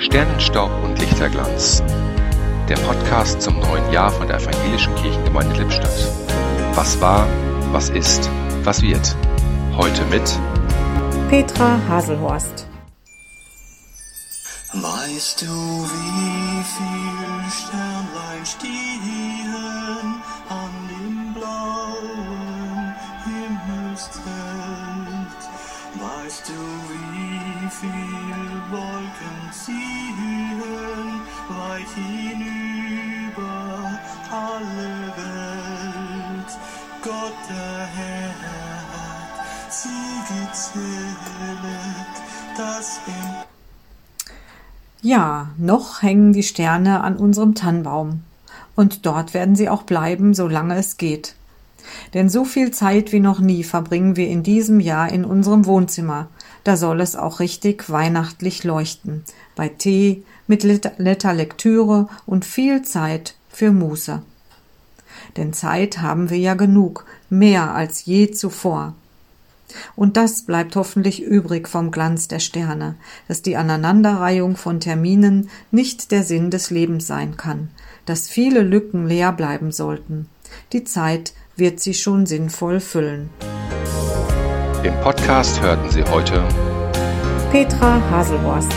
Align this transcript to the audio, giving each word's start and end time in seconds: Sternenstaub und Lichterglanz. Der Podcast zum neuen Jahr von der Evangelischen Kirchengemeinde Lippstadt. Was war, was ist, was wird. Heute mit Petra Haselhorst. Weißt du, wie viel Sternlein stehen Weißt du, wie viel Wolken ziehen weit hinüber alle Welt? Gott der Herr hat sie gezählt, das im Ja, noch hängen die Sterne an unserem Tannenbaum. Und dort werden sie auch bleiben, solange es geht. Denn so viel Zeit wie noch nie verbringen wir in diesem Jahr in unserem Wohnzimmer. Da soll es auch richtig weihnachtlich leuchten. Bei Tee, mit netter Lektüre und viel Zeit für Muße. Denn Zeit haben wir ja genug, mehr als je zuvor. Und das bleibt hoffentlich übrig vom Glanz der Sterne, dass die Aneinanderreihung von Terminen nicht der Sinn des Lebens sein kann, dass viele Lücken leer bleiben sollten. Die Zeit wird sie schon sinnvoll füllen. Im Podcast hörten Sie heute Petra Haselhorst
Sternenstaub 0.00 0.70
und 0.82 0.98
Lichterglanz. 0.98 1.82
Der 2.70 2.76
Podcast 2.76 3.42
zum 3.42 3.60
neuen 3.60 3.92
Jahr 3.92 4.10
von 4.10 4.26
der 4.26 4.38
Evangelischen 4.38 4.94
Kirchengemeinde 4.94 5.58
Lippstadt. 5.58 6.08
Was 6.74 6.98
war, 7.02 7.28
was 7.70 7.90
ist, 7.90 8.30
was 8.62 8.80
wird. 8.80 9.14
Heute 9.76 10.02
mit 10.06 10.22
Petra 11.28 11.78
Haselhorst. 11.86 12.66
Weißt 14.72 15.42
du, 15.42 15.46
wie 15.46 16.64
viel 16.64 17.50
Sternlein 17.50 18.46
stehen 18.46 19.79
Weißt 26.00 26.48
du, 26.48 26.52
wie 26.52 27.68
viel 27.68 28.62
Wolken 28.70 29.52
ziehen 29.52 31.20
weit 31.48 31.90
hinüber 31.94 33.60
alle 34.30 35.12
Welt? 35.16 36.58
Gott 37.02 37.34
der 37.50 37.86
Herr 37.86 38.30
hat 38.92 39.72
sie 39.72 39.88
gezählt, 40.28 41.16
das 42.56 43.00
im 43.06 43.34
Ja, 45.02 45.50
noch 45.58 46.00
hängen 46.00 46.32
die 46.32 46.42
Sterne 46.42 47.02
an 47.02 47.16
unserem 47.16 47.54
Tannenbaum. 47.54 48.22
Und 48.74 49.04
dort 49.04 49.34
werden 49.34 49.54
sie 49.54 49.68
auch 49.68 49.82
bleiben, 49.82 50.32
solange 50.32 50.76
es 50.76 50.96
geht. 50.96 51.34
Denn 52.14 52.28
so 52.28 52.44
viel 52.44 52.72
Zeit 52.72 53.12
wie 53.12 53.20
noch 53.20 53.40
nie 53.40 53.62
verbringen 53.62 54.16
wir 54.16 54.28
in 54.28 54.42
diesem 54.42 54.80
Jahr 54.80 55.12
in 55.12 55.24
unserem 55.24 55.66
Wohnzimmer. 55.66 56.28
Da 56.64 56.76
soll 56.76 57.00
es 57.00 57.16
auch 57.16 57.40
richtig 57.40 57.88
weihnachtlich 57.90 58.64
leuchten. 58.64 59.24
Bei 59.54 59.68
Tee, 59.68 60.24
mit 60.46 60.64
netter 60.98 61.32
Lektüre 61.32 62.08
und 62.26 62.44
viel 62.44 62.82
Zeit 62.82 63.36
für 63.48 63.70
Muße. 63.70 64.22
Denn 65.36 65.52
Zeit 65.52 65.98
haben 65.98 66.30
wir 66.30 66.38
ja 66.38 66.54
genug, 66.54 67.04
mehr 67.28 67.74
als 67.74 68.04
je 68.04 68.30
zuvor. 68.32 68.94
Und 69.94 70.16
das 70.16 70.42
bleibt 70.42 70.74
hoffentlich 70.74 71.22
übrig 71.22 71.68
vom 71.68 71.92
Glanz 71.92 72.26
der 72.26 72.40
Sterne, 72.40 72.96
dass 73.28 73.42
die 73.42 73.56
Aneinanderreihung 73.56 74.56
von 74.56 74.80
Terminen 74.80 75.48
nicht 75.70 76.10
der 76.10 76.24
Sinn 76.24 76.50
des 76.50 76.70
Lebens 76.70 77.06
sein 77.06 77.36
kann, 77.36 77.70
dass 78.04 78.28
viele 78.28 78.62
Lücken 78.62 79.06
leer 79.06 79.32
bleiben 79.32 79.70
sollten. 79.70 80.28
Die 80.72 80.82
Zeit 80.82 81.32
wird 81.60 81.78
sie 81.78 81.94
schon 81.94 82.26
sinnvoll 82.26 82.80
füllen. 82.80 83.30
Im 84.82 84.94
Podcast 85.02 85.60
hörten 85.60 85.90
Sie 85.90 86.02
heute 86.02 86.42
Petra 87.52 88.00
Haselhorst 88.10 88.72